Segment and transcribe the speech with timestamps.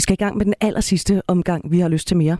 [0.00, 1.70] Vi skal i gang med den aller sidste omgang.
[1.70, 2.36] Vi har lyst til mere.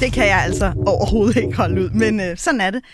[0.00, 2.84] Det kan jeg altså overhovedet ikke holde ud, men øh, sådan er det.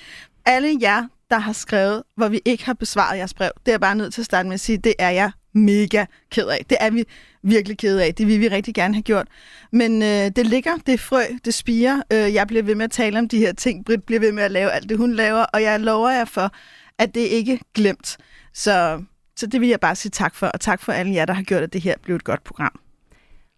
[0.47, 3.81] Alle jer, der har skrevet, hvor vi ikke har besvaret jeres brev, det er jeg
[3.81, 6.67] bare nødt til at starte med at sige, det er jeg mega ked af.
[6.71, 7.05] Det er vi
[7.43, 8.15] virkelig ked af.
[8.15, 9.29] Det vil vi rigtig gerne have gjort.
[9.73, 12.03] Men øh, det ligger, det er frø, det spiger.
[12.13, 13.85] Øh, jeg bliver ved med at tale om de her ting.
[13.85, 15.43] Britt bliver ved med at lave alt det, hun laver.
[15.43, 16.53] Og jeg lover jer for,
[16.99, 18.17] at det ikke er glemt.
[18.55, 19.03] Så,
[19.37, 20.47] så det vil jeg bare sige tak for.
[20.47, 22.81] Og tak for alle jer, der har gjort, at det her blev et godt program.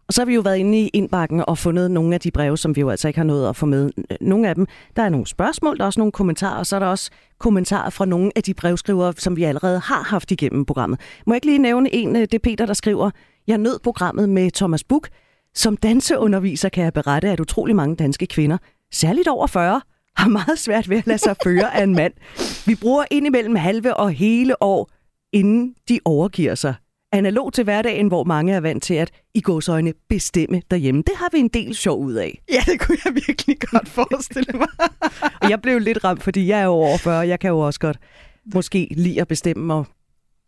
[0.08, 2.58] Og så har vi jo været inde i indbakken og fundet nogle af de breve,
[2.58, 3.90] som vi jo altså ikke har nået at få med.
[4.20, 4.66] Nogle af dem,
[4.96, 7.90] der er nogle spørgsmål, der er også nogle kommentarer, og så er der også kommentarer
[7.90, 11.00] fra nogle af de brevskrivere, som vi allerede har haft igennem programmet.
[11.26, 13.10] Må jeg ikke lige nævne en, øh, det er Peter, der skriver,
[13.46, 15.08] jeg nød programmet med Thomas Buk.
[15.54, 18.58] Som danseunderviser kan jeg berette, at utrolig mange danske kvinder,
[18.92, 19.80] særligt over 40,
[20.16, 22.12] har meget svært ved at lade sig føre af en mand.
[22.66, 24.90] Vi bruger indimellem halve og hele år,
[25.34, 26.74] inden de overgiver sig
[27.12, 31.02] analog til hverdagen, hvor mange er vant til at i gåsøjne bestemme derhjemme.
[31.06, 32.42] Det har vi en del sjov ud af.
[32.52, 34.68] Ja, det kunne jeg virkelig godt forestille mig.
[35.42, 37.80] og jeg blev lidt ramt, fordi jeg er jo over 40, jeg kan jo også
[37.80, 37.98] godt
[38.54, 39.86] måske lide at bestemme og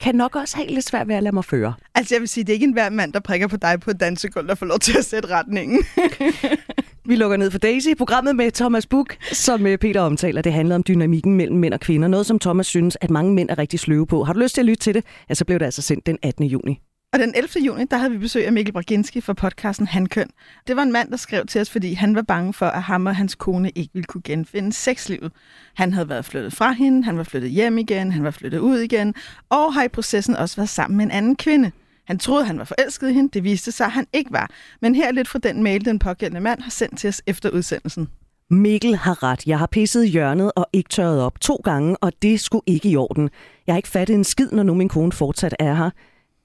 [0.01, 1.75] kan nok også have lidt svært ved at lade mig føre.
[1.95, 4.00] Altså jeg vil sige, det er ikke enhver mand, der prikker på dig på et
[4.00, 5.84] dansegulv, der får lov til at sætte retningen.
[7.09, 7.89] Vi lukker ned for Daisy.
[7.99, 11.81] Programmet med Thomas Buk, som øh, Peter omtaler, det handler om dynamikken mellem mænd og
[11.81, 12.09] kvinder.
[12.09, 14.25] Noget, som Thomas synes, at mange mænd er rigtig sløve på.
[14.25, 15.05] Har du lyst til at lytte til det?
[15.29, 16.45] Ja, så blev det altså sendt den 18.
[16.45, 16.81] juni.
[17.12, 17.67] Og den 11.
[17.67, 20.29] juni, der havde vi besøg af Mikkel Braginski fra podcasten Hankøn.
[20.67, 23.07] Det var en mand, der skrev til os, fordi han var bange for, at ham
[23.07, 25.33] og hans kone ikke ville kunne genfinde sexlivet.
[25.75, 28.79] Han havde været flyttet fra hende, han var flyttet hjem igen, han var flyttet ud
[28.79, 29.15] igen,
[29.49, 31.71] og har i processen også været sammen med en anden kvinde.
[32.07, 33.31] Han troede, han var forelsket i hende.
[33.33, 34.51] Det viste sig, at han ikke var.
[34.83, 37.51] Men her er lidt fra den mail, den pågældende mand har sendt til os efter
[37.51, 38.09] udsendelsen.
[38.51, 39.47] Mikkel har ret.
[39.47, 42.97] Jeg har pisset hjørnet og ikke tørret op to gange, og det skulle ikke i
[42.97, 43.31] orden.
[43.67, 45.91] Jeg har ikke fattet en skid, når nu min kone fortsat er her.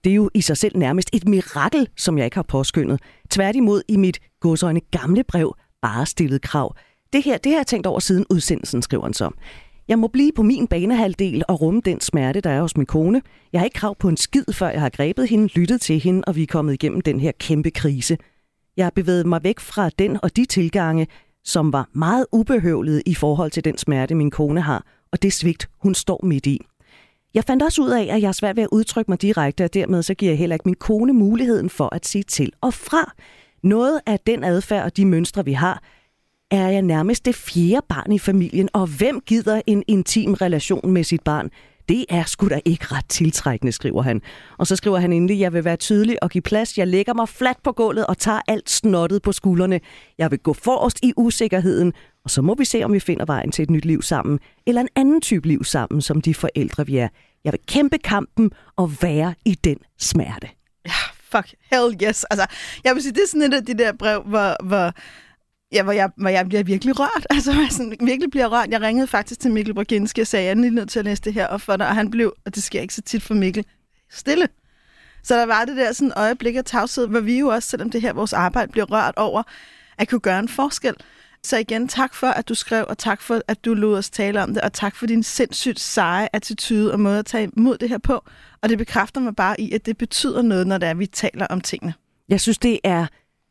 [0.03, 2.99] Det er jo i sig selv nærmest et mirakel, som jeg ikke har påskyndet.
[3.29, 6.75] Tværtimod i mit godsøjne gamle brev bare stillet krav.
[7.13, 9.29] Det her, det har jeg tænkt over siden udsendelsen, skriver han så.
[9.91, 13.21] Jeg må blive på min banehalvdel og rumme den smerte, der er hos min kone.
[13.53, 16.23] Jeg har ikke krav på en skid, før jeg har grebet hende, lyttet til hende,
[16.27, 18.17] og vi er kommet igennem den her kæmpe krise.
[18.77, 21.07] Jeg har bevæget mig væk fra den og de tilgange,
[21.43, 25.69] som var meget ubehøvlede i forhold til den smerte, min kone har, og det svigt,
[25.81, 26.59] hun står midt i.
[27.33, 29.73] Jeg fandt også ud af, at jeg er svært ved at udtrykke mig direkte, og
[29.73, 33.13] dermed så giver jeg heller ikke min kone muligheden for at sige til og fra.
[33.63, 35.83] Noget af den adfærd og de mønstre, vi har,
[36.51, 41.03] er jeg nærmest det fjerde barn i familien, og hvem gider en intim relation med
[41.03, 41.49] sit barn?
[41.89, 44.21] Det er sgu da ikke ret tiltrækkende, skriver han.
[44.57, 46.77] Og så skriver han endelig, jeg vil være tydelig og give plads.
[46.77, 49.79] Jeg lægger mig fladt på gulvet og tager alt snottet på skuldrene.
[50.17, 53.51] Jeg vil gå forrest i usikkerheden, og så må vi se, om vi finder vejen
[53.51, 54.39] til et nyt liv sammen.
[54.67, 57.07] Eller en anden type liv sammen, som de forældre vi er.
[57.43, 60.47] Jeg vil kæmpe kampen og være i den smerte.
[60.85, 60.91] Ja,
[61.31, 62.23] fuck, hell yes.
[62.23, 62.45] Altså,
[62.83, 64.93] jeg vil sige, det er sådan et af de der brev, hvor, hvor
[65.71, 67.27] Ja, hvor jeg, hvor jeg bliver virkelig rørt.
[67.35, 68.69] Altså, jeg sådan, virkelig bliver rørt.
[68.69, 71.21] Jeg ringede faktisk til Mikkel Borginski og sagde, jeg er lige nødt til at læse
[71.21, 71.87] det her op for dig.
[71.87, 73.65] Og han blev, og det sker ikke så tit for Mikkel,
[74.09, 74.47] stille.
[75.23, 78.01] Så der var det der sådan øjeblik af tavshed, hvor vi jo også, selvom det
[78.01, 79.43] her vores arbejde bliver rørt over,
[79.97, 80.95] at kunne gøre en forskel.
[81.43, 84.43] Så igen, tak for, at du skrev, og tak for, at du lod os tale
[84.43, 87.89] om det, og tak for din sindssygt seje attitude og måde at tage imod det
[87.89, 88.23] her på.
[88.61, 91.05] Og det bekræfter mig bare i, at det betyder noget, når det er, at vi
[91.05, 91.93] taler om tingene.
[92.29, 93.07] Jeg synes, det er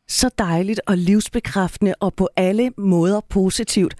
[0.07, 3.95] så dejligt og livsbekræftende og på alle måder positivt,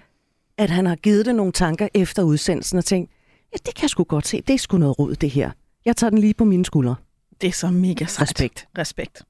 [0.58, 3.12] at han har givet det nogle tanker efter udsendelsen og tænkt,
[3.54, 5.52] ja, det kan jeg sgu godt se, det er sgu noget rod, det her.
[5.86, 6.96] Jeg tager den lige på mine skuldre.
[7.42, 8.30] Det er så mega sejt.
[8.30, 8.68] Respekt.
[8.78, 9.22] Respekt.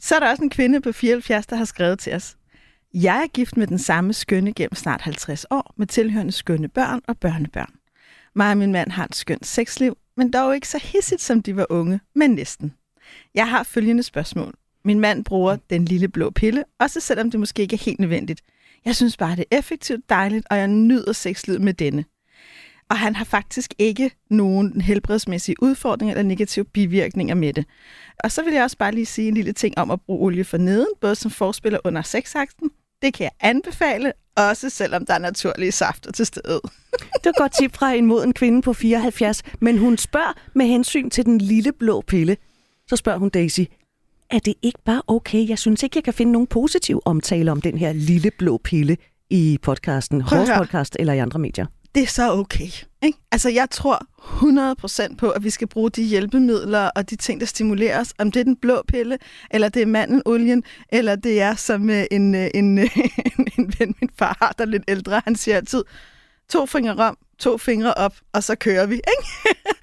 [0.00, 2.36] Så er der også en kvinde på 74, der har skrevet til os.
[2.94, 7.00] Jeg er gift med den samme skønne gennem snart 50 år, med tilhørende skønne børn
[7.08, 7.72] og børnebørn.
[8.34, 11.56] Mig og min mand har et skønt sexliv, men dog ikke så hissigt, som de
[11.56, 12.74] var unge, men næsten.
[13.34, 14.54] Jeg har følgende spørgsmål.
[14.86, 18.40] Min mand bruger den lille blå pille, også selvom det måske ikke er helt nødvendigt.
[18.84, 22.04] Jeg synes bare, det er effektivt dejligt, og jeg nyder sexlivet med denne.
[22.90, 27.64] Og han har faktisk ikke nogen helbredsmæssige udfordringer eller negative bivirkninger med det.
[28.24, 30.44] Og så vil jeg også bare lige sige en lille ting om at bruge olie
[30.44, 32.70] for neden, både som forspiller under sexakten.
[33.02, 36.60] Det kan jeg anbefale, også selvom der er naturlige safter til stedet.
[36.92, 41.10] det er godt tip fra en moden kvinde på 74, men hun spørger med hensyn
[41.10, 42.36] til den lille blå pille.
[42.88, 43.60] Så spørger hun Daisy,
[44.30, 45.48] er det ikke bare okay?
[45.48, 48.96] Jeg synes ikke, jeg kan finde nogen positiv omtale om den her lille blå pille
[49.30, 51.66] i podcasten, vores podcast eller i andre medier.
[51.94, 52.68] Det er så okay.
[53.02, 53.18] Ikke?
[53.32, 54.06] Altså, jeg tror
[55.10, 58.14] 100% på, at vi skal bruge de hjælpemidler og de ting, der stimulerer os.
[58.18, 59.18] Om det er den blå pille,
[59.50, 60.62] eller det er mandelolien,
[60.92, 62.88] eller det er som øh, en, øh, en, en,
[63.58, 65.22] en ven, min far har, der er lidt ældre.
[65.24, 65.84] Han siger altid,
[66.48, 68.94] to fingre rom, to fingre op, og så kører vi.
[68.94, 69.58] Ikke?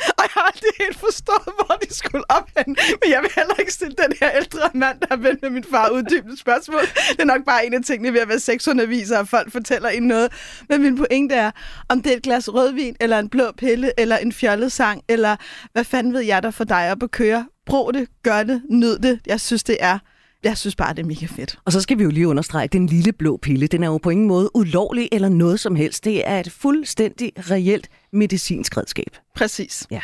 [0.55, 2.77] aldrig helt forstået, hvor de skulle op hen.
[3.01, 5.63] Men jeg vil heller ikke stille den her ældre mand, der har vendt med min
[5.63, 6.81] far uddybende spørgsmål.
[7.11, 10.03] Det er nok bare en af tingene ved at være sexunderviser, og folk fortæller en
[10.03, 10.31] noget.
[10.69, 11.51] Men min pointe er,
[11.89, 15.35] om det er et glas rødvin, eller en blå pille, eller en fjollet sang, eller
[15.71, 17.45] hvad fanden ved jeg der for dig op at køre.
[17.65, 19.19] Brug det, gør det, nyd det.
[19.25, 19.99] Jeg synes, det er
[20.43, 21.59] jeg synes bare, det er mega fedt.
[21.65, 23.97] Og så skal vi jo lige understrege, at den lille blå pille, den er jo
[23.97, 26.05] på ingen måde ulovlig eller noget som helst.
[26.05, 29.17] Det er et fuldstændig reelt medicinsk redskab.
[29.35, 29.87] Præcis.
[29.91, 30.01] Ja.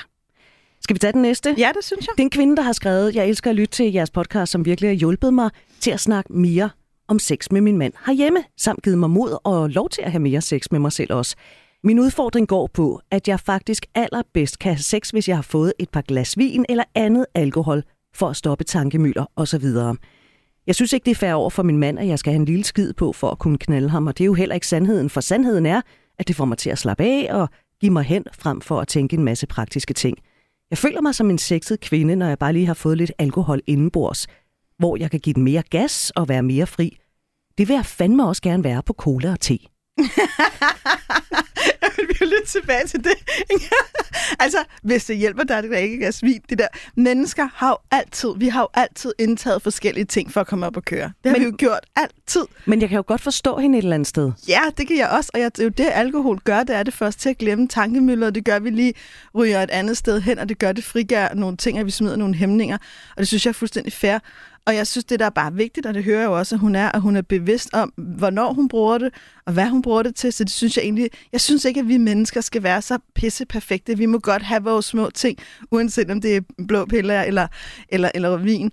[0.90, 1.56] Skal vi tage den næste?
[1.58, 2.14] Ja, det synes jeg.
[2.18, 4.66] Det er en kvinde, der har skrevet, jeg elsker at lytte til jeres podcast, som
[4.66, 5.50] virkelig har hjulpet mig
[5.80, 6.70] til at snakke mere
[7.08, 10.22] om sex med min mand herhjemme, samt givet mig mod og lov til at have
[10.22, 11.36] mere sex med mig selv også.
[11.84, 15.74] Min udfordring går på, at jeg faktisk allerbedst kan have sex, hvis jeg har fået
[15.80, 17.84] et par glas vin eller andet alkohol
[18.16, 19.66] for at stoppe tankemøller osv.
[20.68, 22.46] Jeg synes ikke, det er fair over for min mand, at jeg skal have en
[22.46, 25.10] lille skid på for at kunne knalde ham, og det er jo heller ikke sandheden,
[25.10, 25.82] for sandheden er,
[26.20, 27.50] at det får mig til at slappe af og
[27.82, 30.18] give mig hen frem for at tænke en masse praktiske ting.
[30.72, 33.62] Jeg føler mig som en sexet kvinde, når jeg bare lige har fået lidt alkohol
[33.68, 34.28] indenbords,
[34.78, 36.98] hvor jeg kan give den mere gas og være mere fri.
[37.58, 39.58] Det vil jeg fandme også gerne være på cola og te.
[42.08, 43.16] vil jo lidt tilbage til det.
[44.44, 46.68] altså, hvis det hjælper dig, det der ikke er svin, det der.
[46.96, 50.78] Mennesker har jo altid, vi har jo altid indtaget forskellige ting for at komme op
[50.78, 51.12] og køre.
[51.24, 52.46] Det har men, vi jo gjort altid.
[52.66, 54.32] Men jeg kan jo godt forstå hende et eller andet sted.
[54.48, 55.32] Ja, det kan jeg også.
[55.34, 57.68] Og jeg, det er jo det, alkohol gør, det er det først til at glemme
[57.68, 58.30] tankemøller.
[58.30, 58.94] Det gør, vi lige
[59.36, 62.16] ryger et andet sted hen, og det gør, det frigør nogle ting, at vi smider
[62.16, 62.78] nogle hæmninger.
[63.10, 64.20] Og det synes jeg er fuldstændig fair.
[64.70, 66.60] Og jeg synes, det der er bare vigtigt, og det hører jeg jo også, at
[66.60, 69.14] hun er, at hun er bevidst om, hvornår hun bruger det,
[69.46, 70.34] og hvad hun bruger det til.
[70.34, 73.46] Så det synes jeg egentlig, jeg synes ikke, at vi mennesker skal være så pisse
[73.46, 73.98] perfekte.
[73.98, 75.38] Vi må godt have vores små ting,
[75.72, 77.48] uanset om det er blå piller eller,
[77.90, 78.72] eller, eller vin.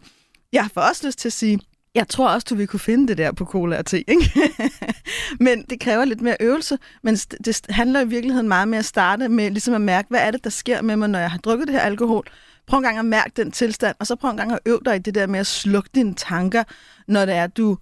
[0.53, 1.61] Jeg får også lyst til at sige,
[1.95, 4.11] jeg tror også, du vil kunne finde det der på cola og te.
[4.11, 4.53] Ikke?
[5.47, 6.79] men det kræver lidt mere øvelse.
[7.03, 10.31] Men det handler i virkeligheden meget med at starte med ligesom at mærke, hvad er
[10.31, 12.27] det, der sker med mig, når jeg har drukket det her alkohol.
[12.67, 14.97] Prøv en gang at mærke den tilstand, og så prøv en gang at øve dig
[14.97, 16.65] i det der med at slukke dine tanker,
[17.09, 17.79] når det er, du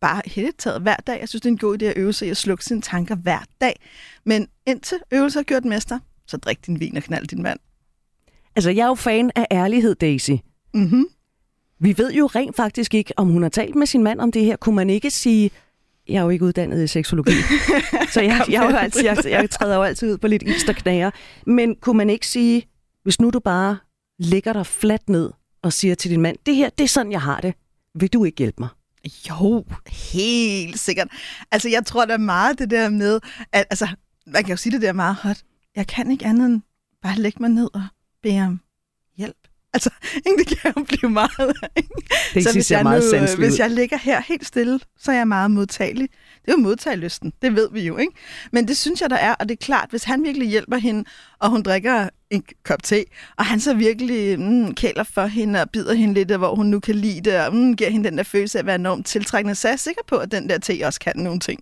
[0.00, 1.20] bare helt taget hver dag.
[1.20, 3.14] Jeg synes, det er en god idé at øve sig i at slukke sine tanker
[3.14, 3.80] hver dag.
[4.24, 7.58] Men indtil øvelse har gjort mester, så drik din vin og knald din mand.
[8.56, 10.30] Altså, jeg er jo fan af ærlighed, Daisy.
[10.74, 11.04] Mm-hmm.
[11.80, 14.44] Vi ved jo rent faktisk ikke, om hun har talt med sin mand om det
[14.44, 14.56] her.
[14.56, 15.50] Kunne man ikke sige,
[16.08, 17.32] jeg er jo ikke uddannet i seksologi,
[18.12, 20.72] så jeg, jeg, jeg, altid, jeg, jeg træder jo altid ud på lidt is, der
[20.72, 21.10] knager.
[21.46, 22.68] Men kunne man ikke sige,
[23.02, 23.76] hvis nu du bare
[24.18, 25.30] ligger dig fladt ned
[25.62, 27.54] og siger til din mand, det her, det er sådan, jeg har det.
[27.94, 28.68] Vil du ikke hjælpe mig?
[29.30, 31.08] Jo, helt sikkert.
[31.50, 33.20] Altså, jeg tror da meget det der med,
[33.52, 33.88] at altså,
[34.26, 35.42] man kan jo sige det der meget hot.
[35.76, 36.62] Jeg kan ikke andet end
[37.02, 37.82] bare lægge mig ned og
[38.22, 38.60] bede om
[39.16, 39.48] hjælp.
[39.72, 39.90] Altså,
[40.26, 41.56] ikke, det kan jo blive meget.
[41.76, 41.88] Ikke?
[42.34, 45.16] Det så hvis jeg, meget nu, øh, hvis jeg ligger her helt stille, så er
[45.16, 46.08] jeg meget modtagelig.
[46.44, 48.12] Det er jo modtagelysten, det ved vi jo, ikke?
[48.52, 51.04] Men det synes jeg, der er, og det er klart, hvis han virkelig hjælper hende,
[51.38, 53.04] og hun drikker en kop te,
[53.38, 56.80] og han så virkelig mm, kæler for hende og bider hende lidt, hvor hun nu
[56.80, 59.54] kan lide det, og mm, giver hende den der følelse af at være enormt tiltrækkende,
[59.54, 61.60] så er jeg sikker på, at den der te også kan nogle ting.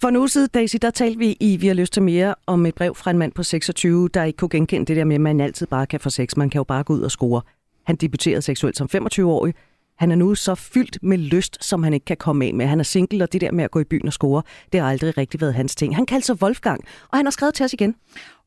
[0.00, 2.66] For en uge siden, Daisy, der talte vi i Vi har lyst til mere om
[2.66, 5.20] et brev fra en mand på 26, der ikke kunne genkende det der med, at
[5.20, 6.36] man altid bare kan få sex.
[6.36, 7.42] Man kan jo bare gå ud og score.
[7.86, 9.54] Han debuterede seksuelt som 25-årig.
[10.02, 12.66] Han er nu så fyldt med lyst, som han ikke kan komme af med.
[12.66, 14.90] Han er single, og det der med at gå i byen og score, det har
[14.90, 15.96] aldrig rigtig været hans ting.
[15.96, 17.94] Han kaldte sig Wolfgang, og han har skrevet til os igen.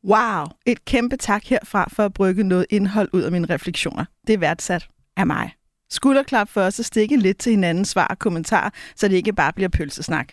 [0.04, 4.04] Wow, et kæmpe tak herfra for at brygge noget indhold ud af mine refleksioner.
[4.26, 5.52] Det er værdsat af mig.
[5.90, 9.52] Skulderklap for os at stikke lidt til hinandens svar og kommentarer, så det ikke bare
[9.52, 10.32] bliver pølsesnak.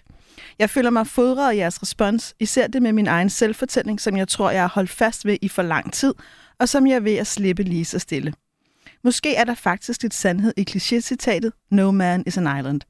[0.60, 4.28] Jeg føler mig fodret af jeres respons, især det med min egen selvfortælling, som jeg
[4.28, 6.14] tror, jeg har holdt fast ved i for lang tid,
[6.60, 8.34] og som jeg er ved at slippe lige så stille.
[9.04, 12.82] Måske er der faktisk lidt sandhed i kliché-citatet, No man is an island.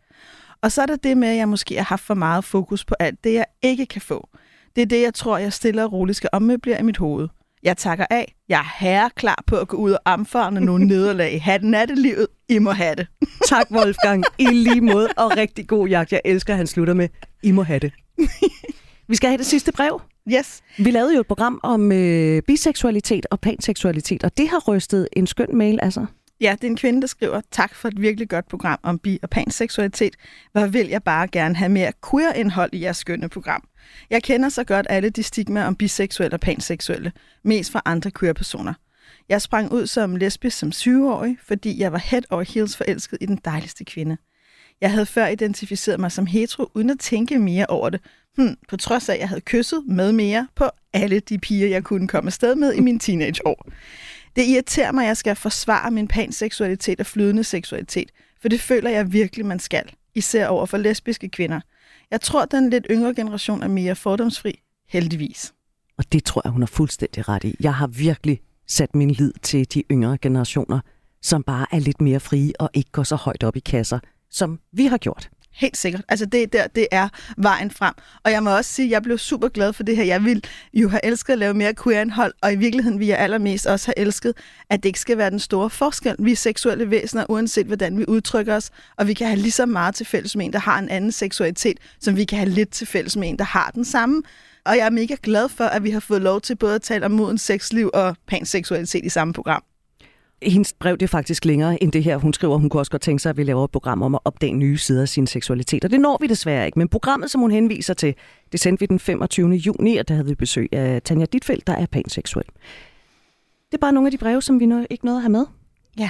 [0.61, 2.95] Og så er der det med, at jeg måske har haft for meget fokus på
[2.99, 4.29] alt det, jeg ikke kan få.
[4.75, 7.27] Det er det, jeg tror, jeg stille og roligt skal ommøblere i mit hoved.
[7.63, 8.35] Jeg takker af.
[8.49, 11.43] Jeg er herre klar på at gå ud og omfavne nogle nederlag.
[11.43, 12.27] Hatten er det livet.
[12.49, 13.07] I må have det.
[13.49, 14.23] tak, Wolfgang.
[14.37, 15.09] I lige måde.
[15.17, 16.11] Og rigtig god jagt.
[16.11, 17.09] Jeg elsker, at han slutter med.
[17.43, 17.91] I må have det.
[19.09, 20.01] Vi skal have det sidste brev.
[20.31, 20.61] Yes.
[20.77, 25.27] Vi lavede jo et program om øh, biseksualitet og panseksualitet, og det har rystet en
[25.27, 26.05] skøn mail altså.
[26.41, 29.19] Ja, det er en kvinde, der skriver, tak for et virkelig godt program om bi-
[29.23, 30.15] og panseksualitet.
[30.51, 33.63] Hvor vil jeg bare gerne have mere queer-indhold i jeres skønne program.
[34.09, 37.11] Jeg kender så godt alle de stigmaer om biseksuelle og panseksuelle,
[37.43, 38.73] mest fra andre queer-personer.
[39.29, 43.25] Jeg sprang ud som lesbisk som 20-årig, fordi jeg var head over heels forelsket i
[43.25, 44.17] den dejligste kvinde.
[44.83, 48.01] Jeg havde før identificeret mig som hetero, uden at tænke mere over det,
[48.35, 51.83] hmm, på trods af, at jeg havde kysset med mere på alle de piger, jeg
[51.83, 53.67] kunne komme afsted med i mine teenageår.
[54.35, 58.11] Det irriterer mig, at jeg skal forsvare min panseksualitet og flydende seksualitet,
[58.41, 59.83] for det føler jeg virkelig, man skal,
[60.15, 61.59] især over for lesbiske kvinder.
[62.11, 65.53] Jeg tror, den lidt yngre generation er mere fordomsfri, heldigvis.
[65.97, 67.55] Og det tror jeg, hun har fuldstændig ret i.
[67.59, 70.79] Jeg har virkelig sat min lid til de yngre generationer,
[71.21, 73.99] som bare er lidt mere frie og ikke går så højt op i kasser,
[74.33, 75.29] som vi har gjort.
[75.53, 76.01] Helt sikkert.
[76.09, 77.93] Altså det der, det er vejen frem.
[78.23, 80.03] Og jeg må også sige, at jeg blev super glad for det her.
[80.03, 83.65] Jeg vil jo have elsket at lave mere queer-indhold, og i virkeligheden vil jeg allermest
[83.65, 84.33] også have elsket,
[84.69, 86.15] at det ikke skal være den store forskel.
[86.19, 89.65] Vi er seksuelle væsener, uanset hvordan vi udtrykker os, og vi kan have lige så
[89.65, 92.69] meget til fælles med en, der har en anden seksualitet, som vi kan have lidt
[92.69, 94.21] til fælles med en, der har den samme.
[94.65, 97.05] Og jeg er mega glad for, at vi har fået lov til både at tale
[97.05, 99.63] om modens sexliv og panseksualitet i samme program
[100.45, 102.17] hendes brev det er faktisk længere end det her.
[102.17, 104.21] Hun skriver, hun kunne også godt tænke sig, at vi laver et program om at
[104.25, 105.83] opdage nye sider af sin seksualitet.
[105.83, 106.79] Og det når vi desværre ikke.
[106.79, 108.15] Men programmet, som hun henviser til,
[108.51, 109.49] det sendte vi den 25.
[109.49, 112.45] juni, og der havde vi besøg af Tanja Ditfeldt, der er panseksuel.
[113.71, 115.45] Det er bare nogle af de breve, som vi nu ikke nåede at have med.
[115.97, 116.09] Ja,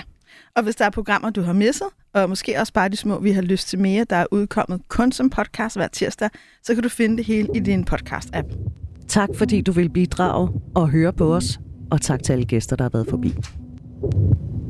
[0.55, 3.31] og hvis der er programmer, du har misset, og måske også bare de små, vi
[3.31, 6.29] har lyst til mere, der er udkommet kun som podcast hver tirsdag,
[6.63, 8.73] så kan du finde det hele i din podcast-app.
[9.07, 11.59] Tak fordi du vil bidrage og høre på os,
[11.91, 13.33] og tak til alle gæster, der har været forbi.
[14.03, 14.62] Thank you.